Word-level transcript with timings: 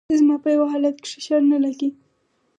زما 0.19 0.35
په 0.43 0.49
يو 0.55 0.63
حالت 0.71 0.95
کښې 1.03 1.19
شر 1.25 1.41
نه 1.51 1.57
لګي 1.65 1.89